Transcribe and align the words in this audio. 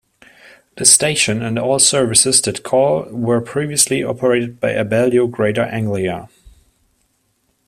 The 0.77 0.85
station 0.85 1.43
and 1.43 1.59
all 1.59 1.77
services 1.77 2.41
that 2.41 2.63
call 2.63 3.03
were 3.11 3.39
previously 3.39 4.03
operated 4.03 4.59
by 4.59 4.71
Abellio 4.71 5.29
Greater 5.29 5.61
Anglia. 5.65 6.27